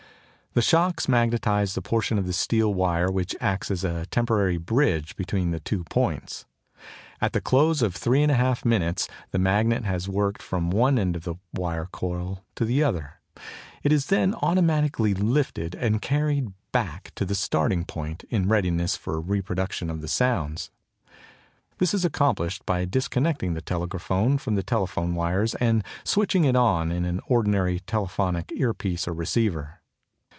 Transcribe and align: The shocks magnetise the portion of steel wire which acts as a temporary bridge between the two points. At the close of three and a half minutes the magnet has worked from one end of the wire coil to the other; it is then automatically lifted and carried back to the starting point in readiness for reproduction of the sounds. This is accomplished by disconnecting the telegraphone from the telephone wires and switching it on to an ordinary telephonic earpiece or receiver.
The 0.53 0.61
shocks 0.61 1.07
magnetise 1.07 1.75
the 1.75 1.81
portion 1.81 2.17
of 2.19 2.35
steel 2.35 2.73
wire 2.73 3.09
which 3.09 3.37
acts 3.39 3.71
as 3.71 3.85
a 3.85 4.05
temporary 4.07 4.57
bridge 4.57 5.15
between 5.15 5.51
the 5.51 5.61
two 5.61 5.85
points. 5.85 6.43
At 7.21 7.31
the 7.31 7.39
close 7.39 7.81
of 7.81 7.95
three 7.95 8.21
and 8.21 8.29
a 8.29 8.35
half 8.35 8.65
minutes 8.65 9.07
the 9.29 9.39
magnet 9.39 9.85
has 9.85 10.09
worked 10.09 10.41
from 10.41 10.69
one 10.69 10.99
end 10.99 11.15
of 11.15 11.23
the 11.23 11.35
wire 11.53 11.87
coil 11.93 12.43
to 12.55 12.65
the 12.65 12.83
other; 12.83 13.21
it 13.81 13.93
is 13.93 14.07
then 14.07 14.35
automatically 14.41 15.13
lifted 15.13 15.73
and 15.73 16.01
carried 16.01 16.51
back 16.73 17.13
to 17.15 17.23
the 17.23 17.33
starting 17.33 17.85
point 17.85 18.25
in 18.29 18.49
readiness 18.49 18.97
for 18.97 19.21
reproduction 19.21 19.89
of 19.89 20.01
the 20.01 20.09
sounds. 20.09 20.69
This 21.77 21.93
is 21.93 22.03
accomplished 22.03 22.65
by 22.65 22.83
disconnecting 22.83 23.53
the 23.53 23.61
telegraphone 23.61 24.37
from 24.37 24.55
the 24.55 24.63
telephone 24.63 25.15
wires 25.15 25.55
and 25.61 25.81
switching 26.03 26.43
it 26.43 26.57
on 26.57 26.89
to 26.89 26.95
an 26.97 27.21
ordinary 27.27 27.79
telephonic 27.79 28.51
earpiece 28.53 29.07
or 29.07 29.13
receiver. 29.13 29.77